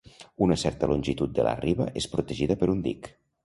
Una 0.45 0.55
certa 0.61 0.89
longitud 0.93 1.37
de 1.41 1.47
la 1.49 1.53
riba 1.61 1.89
és 2.03 2.11
protegida 2.17 2.61
per 2.65 2.75
un 2.79 2.85
dic. 2.91 3.17